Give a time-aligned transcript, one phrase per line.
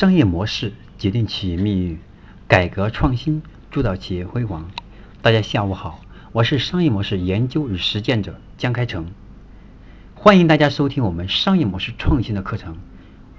[0.00, 1.98] 商业模式决定企业命运，
[2.48, 4.70] 改革创新铸造企业辉煌。
[5.20, 6.00] 大家下午好，
[6.32, 9.08] 我是商业模式研究与实践者江开成，
[10.14, 12.78] 欢迎大家收听我们商业模式创新的课程。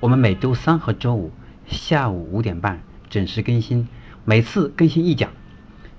[0.01, 1.31] 我们每周三和周五
[1.65, 3.87] 下午五点半准时更新，
[4.23, 5.31] 每次更新一讲。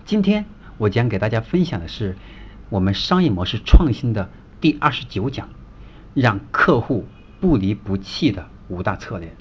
[0.04, 0.44] 今天
[0.78, 2.16] 我将给大家分享的是
[2.68, 5.48] 我们商业模式创新的第二十九讲，
[6.14, 7.08] 让客户
[7.40, 9.34] 不离不弃的五大策略。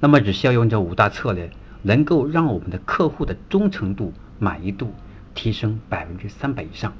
[0.00, 1.50] 那么只需要用这五大策略，
[1.82, 4.94] 能够让我们的客户的忠诚度、满意度
[5.34, 6.94] 提升百分之三百以上。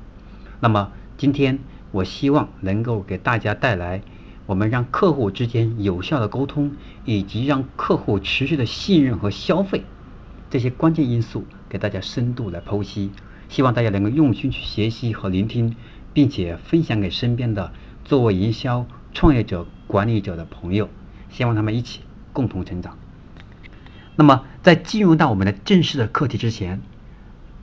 [0.60, 1.58] 那么今天
[1.90, 4.02] 我希望能够给大家带来
[4.44, 6.72] 我们让客户之间有效的沟通，
[7.06, 9.82] 以及让客户持续的信任和消费
[10.50, 13.10] 这些关键因素，给大家深度来剖析。
[13.48, 15.74] 希望大家能够用心去学习和聆听，
[16.12, 17.72] 并且分享给身边的
[18.04, 20.88] 作为营销创业者、管理者的朋友，
[21.30, 22.02] 希望他们一起。
[22.32, 22.96] 共同成长。
[24.16, 26.80] 那么，在进入到我们的正式的课题之前，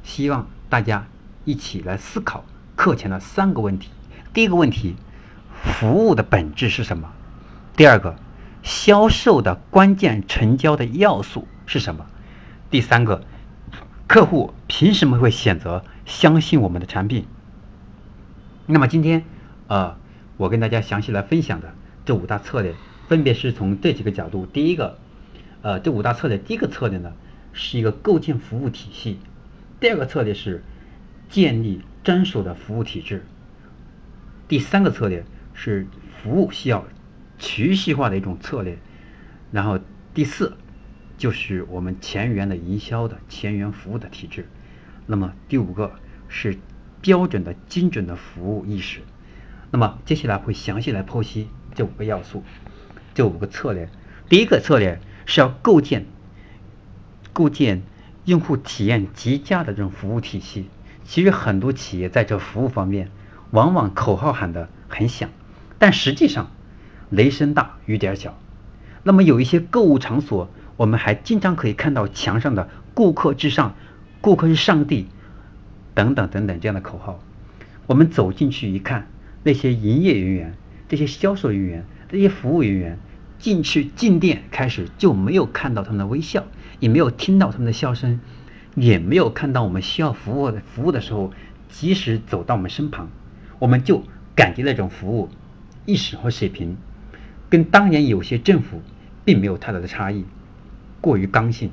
[0.03, 1.07] 希望大家
[1.45, 3.89] 一起来思考课前的三个问题：
[4.33, 4.95] 第一个问题，
[5.63, 7.11] 服务的本质是什么？
[7.75, 8.15] 第二个，
[8.63, 12.07] 销售的关键成交的要素是什么？
[12.71, 13.23] 第三个，
[14.07, 17.27] 客户凭什么会选择相信我们的产品？
[18.65, 19.23] 那么今天，
[19.67, 19.95] 呃，
[20.37, 22.73] 我跟大家详细来分享的这五大策略。
[23.07, 24.99] 分别是从这几个角度，第一个，
[25.61, 27.13] 呃，这五大策略，第一个策略呢
[27.53, 29.17] 是一个构建服务体系，
[29.79, 30.61] 第二个策略是
[31.29, 33.25] 建立专属的服务体制，
[34.47, 35.87] 第三个策略是
[36.21, 36.85] 服务需要
[37.39, 38.77] 持续化的一种策略，
[39.51, 39.79] 然后
[40.13, 40.57] 第四
[41.17, 44.47] 就是我们前沿的营销的前沿服务的体制，
[45.05, 45.93] 那么第五个
[46.27, 46.57] 是
[46.99, 48.99] 标准的精准的服务意识，
[49.71, 52.43] 那么接下来会详细来剖析这五个要素。
[53.17, 53.89] 这五个策略，
[54.29, 56.05] 第一个策略是要构建
[57.33, 57.81] 构建
[58.25, 60.69] 用户体验极佳的这种服务体系。
[61.03, 63.09] 其实很多企业在这服务方面，
[63.49, 65.31] 往往口号喊得很响，
[65.79, 66.51] 但实际上
[67.09, 68.37] 雷声大雨点小。
[69.01, 73.73] 那么有一些购物场所，我们还经常可以看到墙上的“顾客至上
[74.21, 75.07] ”“顾客是上帝”
[75.95, 77.19] 等等等等这样的口号。
[77.87, 79.07] 我们走进去一看，
[79.41, 80.53] 那些营业人员、
[80.87, 82.99] 这些销售人员、这些服务人员。
[83.39, 86.45] 进去进店开始就没有看到他们的微笑，
[86.79, 88.19] 也没有听到他们的笑声，
[88.75, 91.31] 也没有看到我们需要服务的服务的时候
[91.69, 93.09] 及时走到我们身旁，
[93.59, 94.03] 我们就
[94.35, 95.29] 感觉那种服务
[95.85, 96.77] 意识和水平，
[97.49, 98.81] 跟当年有些政府
[99.23, 100.25] 并没有太大的差异，
[100.99, 101.71] 过于刚性。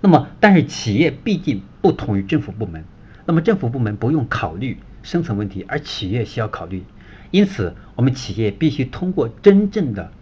[0.00, 2.84] 那么，但是企业毕竟不同于政府部门，
[3.24, 6.84] 那么政府部门不用考虑生存问题，而企业需要考虑，
[7.30, 10.12] 因此我们企业必须通过真正的。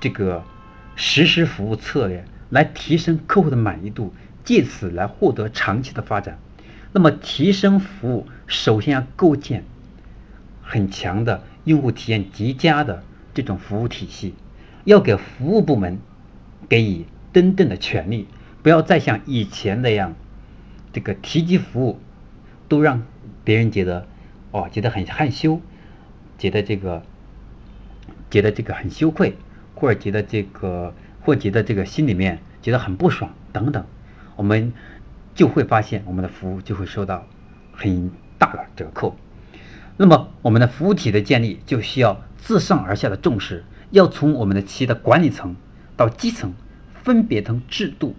[0.00, 0.44] 这个
[0.96, 4.14] 实施服务策略来提升客户的满意度，
[4.44, 6.38] 借此来获得长期的发展。
[6.92, 9.64] 那么，提升服务首先要构建
[10.62, 13.02] 很强的用户体验极佳的
[13.34, 14.34] 这种服务体系，
[14.84, 15.98] 要给服务部门
[16.68, 18.26] 给予真正的权利，
[18.62, 20.14] 不要再像以前那样，
[20.92, 22.00] 这个提及服务
[22.68, 23.02] 都让
[23.44, 24.06] 别人觉得
[24.50, 25.60] 哦，觉得很害羞，
[26.38, 27.02] 觉得这个
[28.30, 29.36] 觉得这个很羞愧。
[29.78, 33.84] 或者觉得这个，或觉得这个心里面觉得很不爽等等，
[34.34, 34.72] 我们
[35.36, 37.24] 就会发现我们的服务就会受到
[37.70, 39.16] 很大的折扣。
[39.96, 45.54] 那么我们的服务体的建立就需要自上而下的重视，要从我们的企业的管理层
[45.96, 46.54] 到基层，
[47.04, 48.16] 分别从制度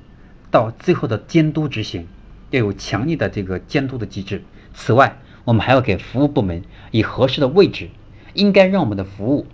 [0.49, 2.07] 到最后的监督执行，
[2.51, 4.43] 要有强力的这个监督的机制。
[4.73, 7.89] 此外，我们还要给服务部门以合适的位置，
[8.33, 9.45] 应该让我们的服务。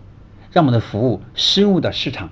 [0.56, 2.30] 让我们的服务深入到市场，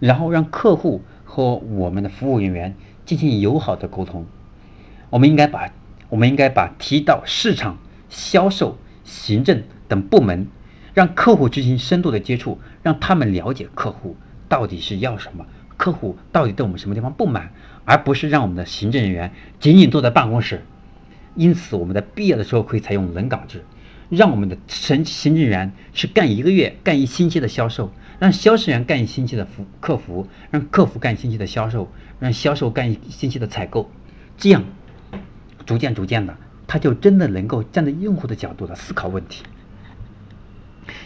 [0.00, 4.26] 然后让客户和我们的服务人员进行友好的沟通。
[5.08, 5.70] 我们应该把
[6.08, 10.48] 我们应该把提到市场、销售、行政等部门，
[10.94, 14.16] 让客户进行深度的接触，让他们了解客户
[14.48, 15.46] 到底是要什么，
[15.76, 17.52] 客户到底对我们什么地方不满，
[17.84, 19.30] 而不是让我们的行政人员
[19.60, 20.64] 仅仅坐在办公室。
[21.36, 23.64] 因此，我们在必要的时候可以采用轮岗制。
[24.10, 33.88] 让我们的行行政员去干一个月、干一星期的销售，让销售员干一星期的服客服，让客服干一星期的销售，让销售干一星期的采购，
[34.36, 34.64] 这样
[35.64, 36.36] 逐渐逐渐的，
[36.66, 39.44] 他就真的能够站在用户的角度来思考问题。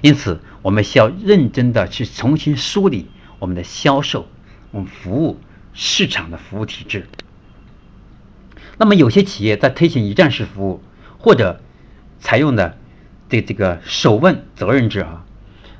[0.01, 4.27] 因此，我们需要认真的去重新梳理我们的销售、
[4.71, 5.39] 我们服务
[5.75, 7.06] 市场的服务体制。
[8.79, 10.83] 那么，有些企业在推行一站式服务，
[11.19, 11.61] 或者
[12.19, 12.79] 采用的。
[13.34, 15.25] 对这个首问责任制啊，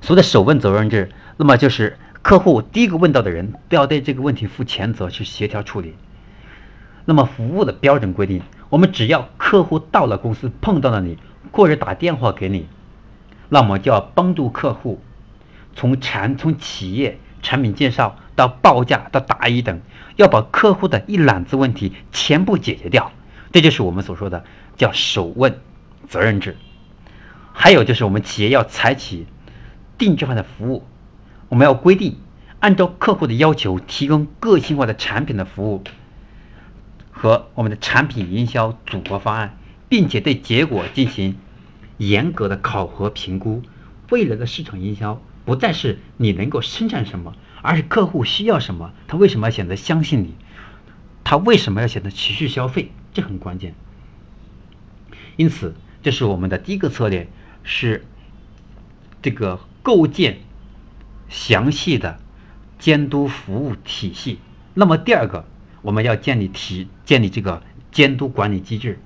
[0.01, 5.95] 所谓的首问责任制，那么就是客户第一个问到的人都要对这个问题负全责，去协调处理。
[7.05, 11.17] 那么服务的标准规定，我们只要客户到了公司碰到了你，
[11.53, 12.67] 或者打电话给你，
[13.51, 15.01] 那么就要帮助客户
[15.77, 19.81] 从产从企业产品介绍到报价到答疑等，
[20.17, 23.13] 要把客户的一揽子问题全部解决掉。
[23.53, 24.43] 这就是我们所说的
[24.77, 25.61] 叫首问
[26.09, 26.57] 责任制。
[27.57, 29.27] 还有就是我们企业要采取
[29.97, 30.85] 定制化的服务。
[31.49, 32.17] 我们要规定，
[32.59, 35.85] 按照客户的要求提供个性化的产品的服务
[37.13, 39.57] 和我们的产品营销组合方案，
[39.89, 41.37] 并且对结果进行
[41.97, 43.63] 严格的考核评估。
[44.11, 50.35] 未来的市场营销不再是你能够生产什么，而是客户需要什么，他为什么要选择相信你，
[51.23, 53.75] 他为什么要选择持续消费，这很关键。
[55.37, 57.29] 因此，这是我们的第一个策略，
[57.65, 58.07] 是
[59.21, 60.39] 这个构建。
[61.31, 62.21] 详细的
[62.79, 64.39] 监督服务体系。
[64.75, 65.47] 那么第二个，
[65.83, 69.01] 我们要建立体建立这个监督管理机制。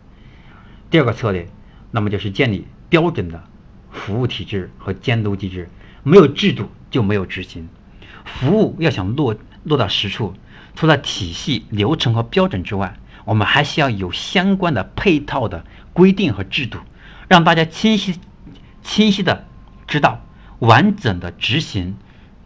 [0.91, 1.49] 第二个策略，
[1.91, 3.45] 那么就是建立标准的
[3.91, 5.71] 服务体制和监督机制。
[6.03, 7.69] 没有制度就没有执行。
[8.25, 10.35] 服务要想落落到实处，
[10.75, 15.65] 除了体系、流程和标准之外，我们还需要有相关的配套的
[15.95, 16.79] 规定和制度，
[17.27, 18.19] 让大家清晰
[18.89, 19.45] 清晰的
[19.87, 20.23] 知道
[20.59, 21.97] 完整的执行。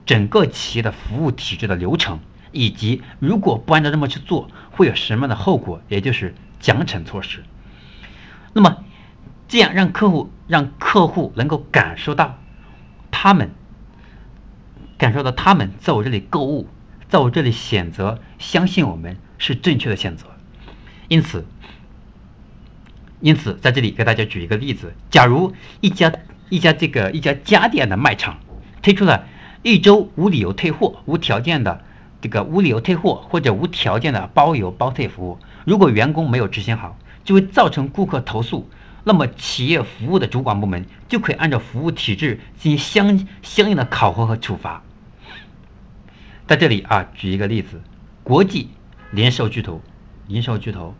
[0.04, 2.18] 整个企业的服务体制的流程，
[2.50, 7.44] 以及如果不按照这么去做，会有什么样的后果，也就是奖惩措施。
[8.52, 8.82] 那么，
[9.46, 12.36] 这样让客户让客户能够感受到，
[13.12, 13.52] 他们
[14.98, 16.68] 感受到他们在我这里购物，
[17.08, 20.26] 在我这里选择相信我们是正确的选择。
[21.06, 21.46] 因此，
[23.20, 26.12] 因此在这里给大家举一个例子：假如一家
[26.52, 28.38] 一家这个一家家电的卖场
[28.82, 29.24] 推出了。
[29.62, 31.82] 一周无理由退货、无条件的
[32.20, 38.68] 这个无理由退货或者无条件的包邮包退服务，如果员工没有执行好，就会造成顾客投诉。
[39.04, 44.82] 那么企业服务的主管部门就可以按照服务体制进行相相应的考核和处罚。
[46.46, 47.80] 在这里啊，举一个例子，
[48.24, 48.68] 国际
[49.12, 49.80] 零售巨头、
[50.26, 50.94] 零售巨头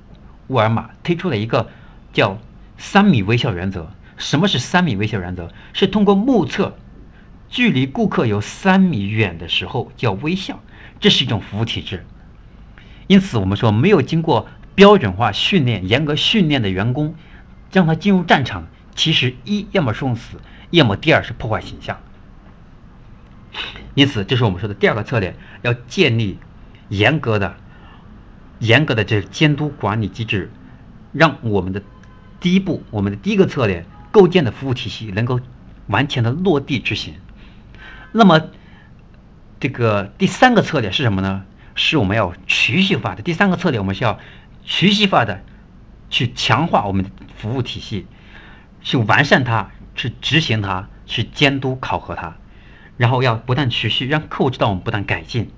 [0.47, 1.69] 沃尔玛推出了一个
[2.13, 2.39] 叫
[2.79, 3.91] “三米微笑原则”。
[4.23, 5.51] 什么是三米微笑原则？
[5.73, 6.77] 是通过目测。
[7.49, 10.63] 距离顾客有三米远的时候叫微笑，
[11.01, 12.07] 这是一种服务体制。
[13.09, 17.15] 因此，我们说没有经过标准化训练、严格训练的员工，
[17.71, 20.41] 让他进入战场，其实一要么送死，
[20.71, 22.01] 要么第二是破坏形象。
[23.95, 26.39] 因此，这是我们说的第二个策略，要建立
[26.89, 27.57] 严格的、
[28.61, 30.51] 严格的这监督管理机制，
[31.13, 31.83] 让我们的
[32.41, 35.41] 第一步，我们的第一个策略构建的服务体系能够
[35.89, 37.15] 完全的落地执行。
[38.13, 38.41] 那么，
[39.59, 41.45] 这个第三个策略是什么呢？
[41.75, 43.23] 是我们要持续化的。
[43.23, 44.19] 第三个策略，我们需要
[44.67, 45.43] 持续化的
[46.11, 48.07] 去强化我们的服务体系，
[48.83, 52.37] 去完善它，去执行它，去监督考核它，
[52.99, 55.51] 然后要不断持续，让客户知道我们不断改进。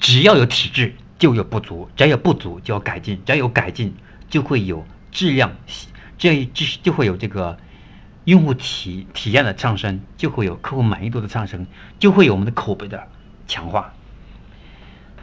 [0.00, 3.94] 只要有体制，就有不足；只要有不足，就要改进；只要有改进，
[4.30, 5.52] 就会有质量，
[6.18, 7.58] 这样就就会有这个。
[8.26, 11.64] 用户体体验的上升，就会有客户满意度的上升，
[12.00, 13.06] 就会有我们的口碑的
[13.46, 13.94] 强化。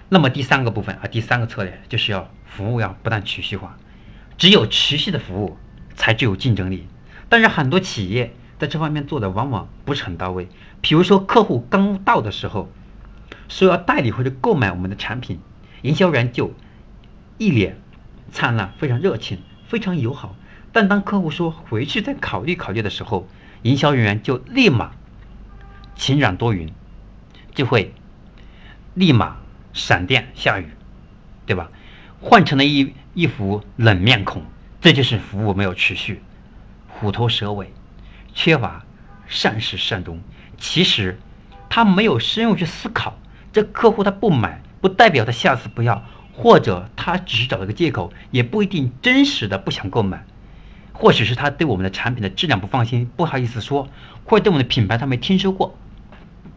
[0.07, 3.77] 那么第三个部分啊，第三个策略就是要服务要不断持续化，
[4.37, 5.57] 只有持续的服务
[5.95, 6.87] 才具有竞争力。
[7.27, 10.47] 但是很多企业在这方面做的往往不是很到位。
[10.79, 12.69] 比如说客户刚到的时候，
[13.49, 15.41] 说要代理或者购买我们的产品，
[15.81, 16.53] 营销员就
[17.37, 17.81] 一脸
[18.31, 20.37] 灿烂，非常热情，非常友好。
[20.73, 23.27] 但当客户说回去再考虑考虑的时候，
[23.61, 24.91] 营销人员就立马
[25.95, 26.73] 晴转多云，
[27.53, 27.93] 就会
[28.95, 29.37] 立马
[29.71, 30.67] 闪电下雨，
[31.45, 31.69] 对吧？
[32.19, 34.43] 换成了一一副冷面孔，
[34.81, 36.23] 这就是服务没有持续，
[36.87, 37.71] 虎头蛇尾，
[38.33, 38.83] 缺乏
[39.27, 40.19] 善始善终。
[40.57, 41.19] 其实
[41.69, 43.19] 他没有深入去思考，
[43.51, 46.03] 这客户他不买，不代表他下次不要，
[46.33, 50.25] 或者他只是找了个借口，也不一定真实的不想购买。
[50.93, 53.87] 或许是他对我们的产品的质量不放心，不好意思说；
[54.25, 55.75] 或者对我们的品牌他没听说过，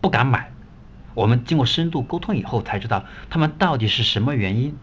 [0.01, 0.53] 不敢买。
[1.15, 4.77] 我们经过深度沟通以后，才知道他们到底是什么原因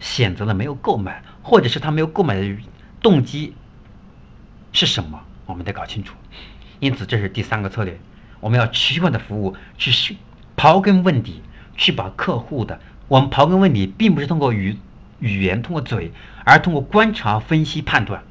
[0.00, 2.56] 选择了没有购买，或者是他没有购买的
[3.02, 3.54] 动机
[4.72, 6.16] 是什么，我们得搞清楚。
[6.80, 8.00] 因此，这是第三个策略，
[8.40, 10.16] 我们要持续的服务，去
[10.56, 11.42] 刨根问底，
[11.76, 14.78] 去把客户的我们刨根问底，并不是通过语
[15.18, 16.12] 语言，通过嘴，
[16.44, 18.24] 而通过观察、分析、判断。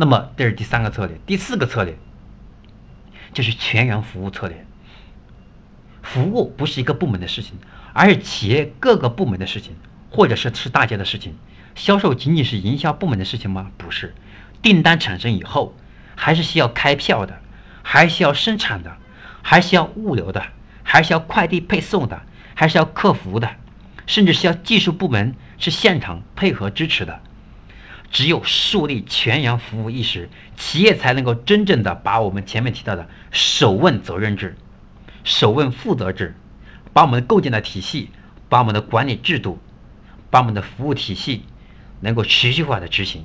[0.00, 1.94] 那么这是第三个策略，第四个策略
[3.34, 4.64] 就是全员服务策略。
[6.00, 7.58] 服务不是一个部门的事情，
[7.92, 9.76] 而是企业各个部门的事情，
[10.10, 11.36] 或者是是大家的事情。
[11.74, 13.72] 销售仅仅是营销部门的事情吗？
[13.76, 14.14] 不是，
[14.62, 15.74] 订单产生以后，
[16.16, 17.38] 还是需要开票的，
[17.82, 18.96] 还需要生产的，
[19.42, 20.46] 还需要物流的，
[20.82, 22.22] 还需要快递配送的，
[22.54, 23.50] 还是要客服的，
[24.06, 27.20] 甚至需要技术部门是现场配合支持的。
[28.10, 34.56] 只有树立全员服务意识，企业才能够真正的把我们前面提到的首问责任制、
[35.22, 36.34] 首问负责制，
[36.92, 38.10] 把我们构建的体系，
[38.48, 39.60] 把我们的管理制度，
[40.28, 41.44] 把我们的服务体系
[42.00, 43.24] 能够持续化的执行。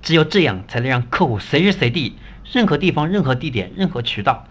[0.00, 2.16] 只有这样，才能让客户随时随地、
[2.52, 4.46] 任何地方、任何地点、任何渠道，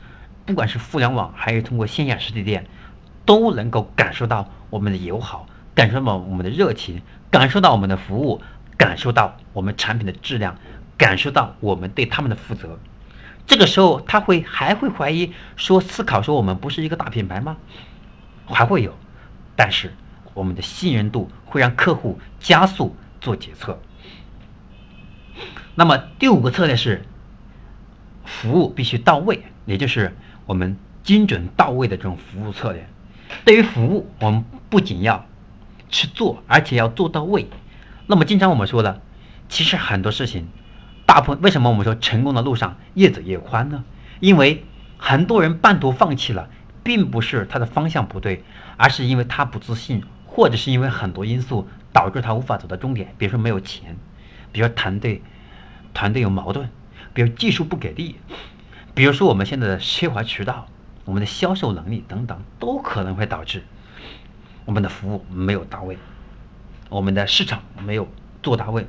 [0.45, 2.65] 不管是互联网还是通过线下实体店，
[3.25, 7.01] 都能够感受到我们的友好，感受到我们的热情，
[7.31, 8.41] 感受到我们的服务。
[8.77, 10.57] 感受到我们产品的质量，
[10.97, 12.79] 感受到我们对他们的负责，
[13.47, 17.57] 这个时候他会还会怀疑说思考说我们不是一个大品牌吗？
[18.45, 18.95] 还会有，
[19.55, 19.93] 但是
[20.33, 23.81] 我们的信任度会让客户加速做决策。
[25.75, 27.03] 那么第五个策略是
[28.25, 30.15] 服务必须到位，也就是
[30.45, 32.87] 我们精准到位的这种服务策略。
[33.43, 35.25] 对于服务，我们不仅要
[35.89, 37.47] 去做，而且要做到位。
[38.09, 39.01] 那么，经常我们说的，
[39.49, 40.47] 其实很多事情，
[41.05, 43.83] 大部分为什么我们说成功的路上越走越宽呢？
[44.21, 44.63] 因为
[44.97, 46.49] 很多人半途放弃了，
[46.83, 48.45] 并不是他的方向不对，
[48.77, 53.13] 而是因为他不自信，或者是因为很多因素导致他无法走到终点。
[53.17, 53.97] 比如说没有钱，
[54.53, 55.21] 比如说团队
[55.93, 56.69] 团队有矛盾，
[57.13, 58.15] 比如技术不给力，
[58.95, 60.67] 比如说我们现在的缺乏渠道，
[61.03, 63.63] 我们的销售能力等等，都可能会导致
[64.63, 65.97] 我们的服务没有到位。
[66.89, 68.07] 我们的市场没有
[68.41, 68.87] 做到位，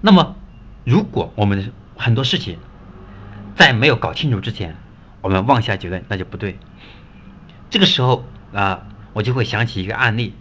[0.00, 0.36] 那么
[0.84, 2.58] 如果我们很多事情
[3.54, 4.76] 在没有搞清楚之前，
[5.20, 6.58] 我们妄下结论，那就不对。
[7.70, 10.34] 这个时候啊，我就会想起一个案例，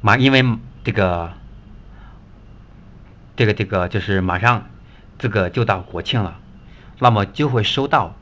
[0.00, 0.42] 马因为
[0.82, 1.32] 这个
[3.36, 4.66] 这个这个就是马上
[5.18, 6.38] 这个就到国庆了，
[6.98, 8.14] 那么就会收到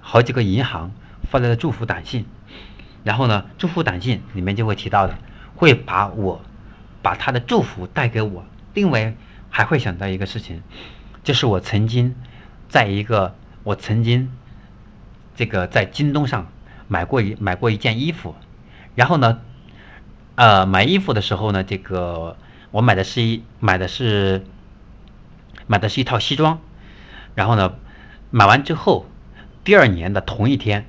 [0.00, 0.92] 好几个银行
[1.30, 2.26] 发来的祝福短信。
[3.02, 5.16] 然后呢，祝福短信里面就会提到的，
[5.56, 6.40] 会把我
[7.00, 8.44] 把他的祝福带给我。
[8.74, 9.14] 另外
[9.48, 10.62] 还会想到一个事情，
[11.24, 12.14] 就是我曾经
[12.68, 14.30] 在一个我曾经
[15.34, 16.46] 这个在京东上
[16.88, 18.34] 买过一买过一件衣服，
[18.94, 19.40] 然后呢，
[20.34, 22.36] 呃，买衣服的时候呢，这个
[22.70, 24.44] 我买的是一买的是
[25.66, 26.60] 买的是一套西装，
[27.34, 27.74] 然后呢，
[28.30, 29.06] 买完之后
[29.64, 30.84] 第二年的同一天。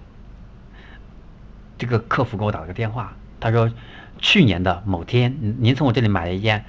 [1.82, 3.72] 这个客服给我打了个电话，他说
[4.20, 6.64] 去年的某天，您从我这里买了一件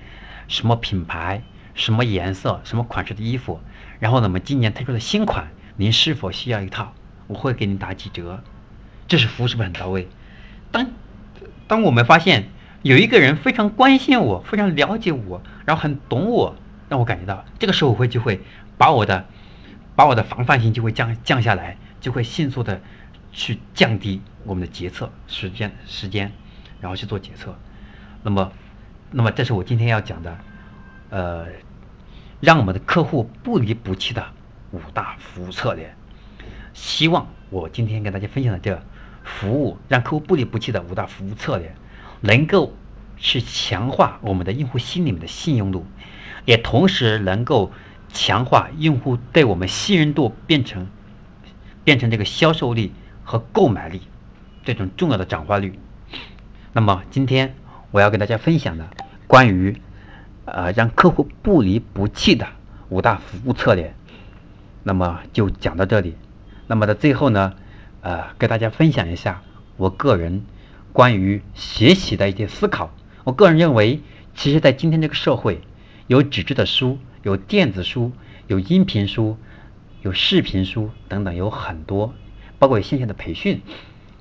[0.49, 1.42] 什么品牌、
[1.75, 3.61] 什么颜色、什么款式的衣服，
[4.00, 6.95] 然后呢，我们今年推出的新款，您是否需要一套？
[7.26, 8.42] 我会给您打几折。
[9.07, 10.09] 这是服务是不是很到位？
[10.71, 10.87] 当
[11.69, 12.49] 当我们发现
[12.81, 16.57] 有一个人非常关心我、非常了解我，然后很懂我，
[16.88, 18.40] 让我感觉到这个时候我会就会
[18.78, 19.26] 把我的
[19.95, 22.81] 把我的防范性就会降降下来，就会迅速的。
[23.33, 26.31] 去降低我们的决策时间时间，
[26.81, 27.57] 然后去做决策。
[28.23, 28.53] 那么，
[29.11, 30.39] 那么这是我今天要讲的，
[31.11, 31.47] 呃，
[32.41, 34.25] 让我们的客户不离不弃的
[34.71, 35.95] 五大服务策略。
[36.75, 38.83] 希望我今天跟大家分享的这
[39.25, 41.75] 服务让客户不离不弃的五大服务策略，
[42.21, 42.75] 能够
[43.17, 45.87] 去强化我们的用户心里面的信用度，
[46.45, 47.73] 也同时能够
[48.12, 50.87] 强化用户对我们信任度，变成
[51.85, 52.93] 变成这个销售力。
[53.25, 54.02] 和购买力
[54.64, 55.79] 这种重要的转化率。
[56.73, 57.55] 那么今天
[57.91, 58.88] 我要跟大家分享的
[59.26, 59.81] 关于
[60.45, 62.47] 呃让客户不离不弃的
[62.88, 63.95] 五大服务策略，
[64.83, 66.17] 那么就讲到这里。
[66.67, 67.55] 那么在最后呢，
[68.00, 69.43] 呃，跟大家分享一下
[69.76, 70.45] 我个人
[70.93, 72.91] 关于学习的一些思考。
[73.25, 74.00] 我个人认为，
[74.35, 75.61] 其实，在今天这个社会，
[76.07, 78.12] 有纸质的书，有电子书，
[78.47, 79.37] 有音频书，
[80.02, 82.14] 有视频书等等，有很多。
[82.62, 83.61] 包括线下的培训，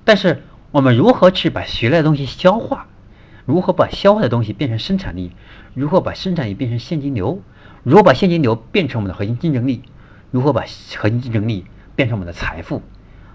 [0.04, 2.88] 但是我们如何去把学来的东西消化？
[3.46, 5.32] 如何把消化的东西变成生产力？
[5.76, 7.44] 如何把生产力变成现金流？
[7.84, 9.84] 如何把现金流变成我们的核心竞争力？
[10.32, 10.62] 如何把
[10.98, 12.82] 核心竞争力变成我们的财富？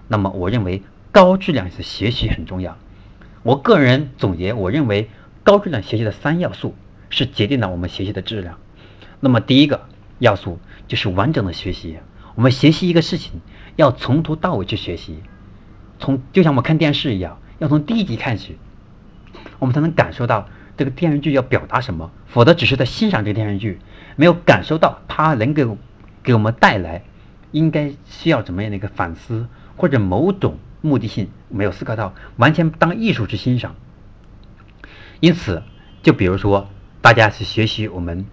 [0.09, 0.83] 那么，我认为
[1.13, 2.77] 高质量的学习很重要。
[3.43, 5.09] 我个人总结，我认为
[5.41, 6.75] 高质量学习的三要素
[7.09, 8.59] 是决定了我们学习的质量。
[9.21, 9.87] 那么，第一个
[10.19, 10.59] 要素
[10.89, 11.95] 就是完整的学习。
[12.35, 13.39] 我们学习一个事情。
[13.77, 15.19] 要从头到尾去学习，
[15.99, 18.57] 从就像我们看电视一样，要从第一集看起，
[19.59, 22.11] 我们才能感受到这个电视剧要表达什么。
[22.25, 23.79] 否则只是在欣赏这个电视剧，
[24.17, 25.65] 没有感受到它能给
[26.21, 27.03] 给我们带来
[27.51, 33.75] 应该需要怎么样的一个反思或者某种目的性没有思考到，完全当艺术去欣赏。
[35.19, 35.63] 因此，
[36.03, 36.67] 就比如说，
[37.01, 38.25] 大家去学习我们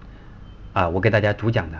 [0.72, 1.78] 啊，我给大家主讲的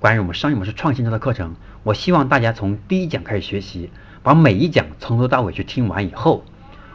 [0.00, 3.90] 关于我们商业模式创新中的课程，我希望大家从第一讲开始学习，
[4.22, 6.42] 把每一讲从头到尾去听完以后，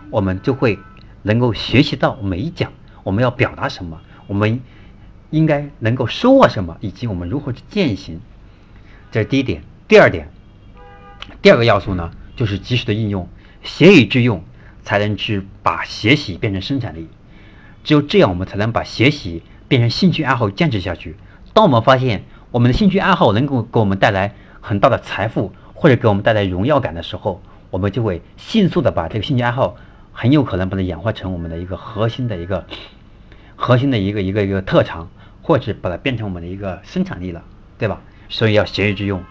[0.09, 0.79] 我们就会
[1.21, 4.59] 能够学习到每一讲我们要表达什么，我们
[5.29, 8.19] 应该能够收获什么，以及我们如何去践行。
[9.11, 9.61] 这是第一点。
[9.87, 10.29] 第二点，
[11.43, 13.29] 第二个要素呢，就是及时的应用，
[13.61, 14.43] 学以致用，
[14.81, 17.07] 才能去把学习变成生产力。
[17.83, 21.17] 只有这样，我们才能把学习变成兴趣爱好，坚持下去。
[21.53, 22.23] 当我们发现
[22.55, 29.75] 我们的兴趣爱好能够给我们带来很大的财富，或者给我们带来荣耀感的时候，我们就会迅速的把这个兴趣爱好，
[30.13, 32.65] 很有可能把它演化成我们的一个核心的一个
[33.57, 35.09] 核心的一个一个一个特长，
[35.41, 37.43] 或者把它变成我们的一个生产力了，
[37.77, 37.99] 对吧？
[38.29, 39.21] 所以要学以致用。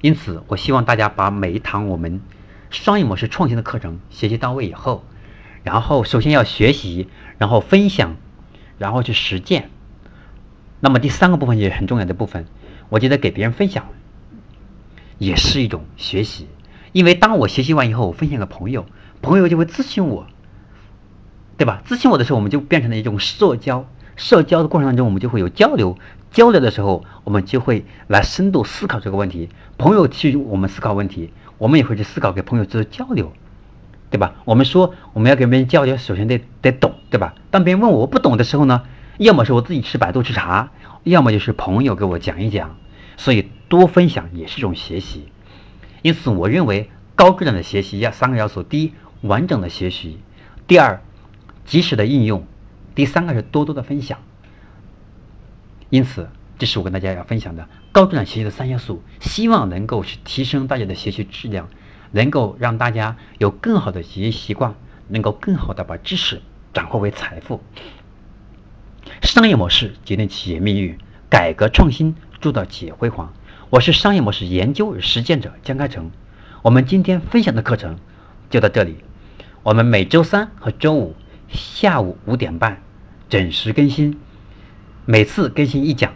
[0.00, 2.20] 因此，我希望大家把每一堂我们
[2.70, 5.04] 商业模式创新的课程学习到位以后。
[5.62, 7.06] 然后，首先要学习，
[7.38, 8.16] 然后分享，
[8.76, 9.70] 然后去实践。
[10.80, 12.46] 那么第三个部分也很重要的部分，
[12.88, 13.86] 我觉得给别人分享
[15.18, 16.48] 也是一种学习。
[16.92, 18.86] 因为当我学习完以后，我分享给朋友，
[19.22, 20.26] 朋友就会咨询我，
[21.56, 21.82] 对吧？
[21.86, 23.86] 咨询我的时候，我们就变成了一种社交。
[24.16, 25.98] 社交的过程当中，我们就会有交流。
[26.30, 29.50] 交流的时候，我们就会来深度思考这个问题。
[29.76, 33.32] 朋友去我们思考问题，我们也会去思考，给朋友做交流。
[34.08, 34.36] 对吧？
[34.44, 37.34] 我们说我们要跟别人交流，首先得得懂，对吧？
[37.50, 38.82] 当别人问我我不懂的时候呢，
[39.18, 40.70] 要么是我自己吃百度去查，
[41.04, 42.76] 要么就是朋友给我讲一讲。
[43.16, 45.28] 所以多分享也是一种学习。
[46.02, 48.92] 因此，我认为高质量的学习要三个要素：第一，
[49.22, 50.18] 完整的学习；
[50.66, 51.00] 第二，
[51.64, 52.42] 及时的应用；
[52.94, 54.18] 第三个是多多的分享。
[55.90, 61.68] 因此，这是我跟大家要分享的高质量学习的三要素，希望能够去提升大家的学习质量。
[62.12, 64.74] 能够让大家有更好的学习习惯，
[65.08, 66.40] 能够更好的把知识
[66.72, 67.60] 转化为财富。
[69.22, 73.32] 商业模式决定企业命运，改革创新铸造企业辉煌。
[73.70, 76.10] 我是商业模式研究与实践者江开成。
[76.62, 77.98] 我们今天分享的课程
[78.50, 78.96] 就到这里。
[79.62, 81.14] 我们每周三和周五
[81.48, 82.82] 下午五点半
[83.28, 84.18] 准时更新，
[85.04, 86.12] 每次更新一讲，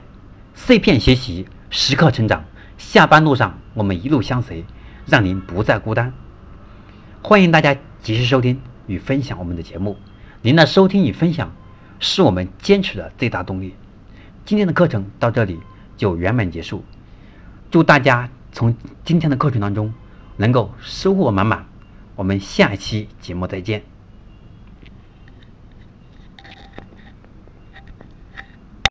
[0.55, 2.44] 碎片学习，时刻成长。
[2.79, 4.64] 下班路上，我们一路相随。
[5.07, 6.12] 让您不再孤单。
[7.20, 9.96] 欢迎大家及时收听与分享我们的节目。
[10.40, 11.53] 您的收听与分享
[12.01, 13.75] 是我们坚持的最大动力。
[14.45, 15.61] 今天的课程到这里
[15.97, 16.83] 就圆满结束。
[17.71, 19.95] 祝大家从今天的课程当中
[20.37, 21.67] 能够收获满满。
[22.17, 23.89] 我们下期节目再见。